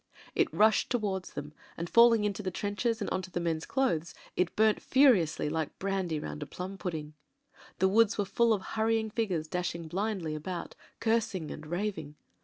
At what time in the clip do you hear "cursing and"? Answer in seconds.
10.99-11.67